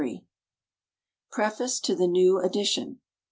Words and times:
PREFACE 1.31 1.79
TO 1.79 1.93
THE 1.93 2.07
NEW 2.07 2.39
EDITION. 2.39 3.01